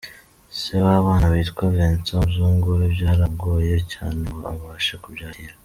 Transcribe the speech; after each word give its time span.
Se 0.59 0.75
w’abana 0.85 1.25
witwa 1.33 1.63
Vince 1.75 2.09
w’umuzungu 2.11 2.67
we 2.77 2.85
byaramugoye 2.95 3.73
cyane 3.91 4.19
ngo 4.35 4.39
abashe 4.51 4.95
kubyakira. 5.03 5.53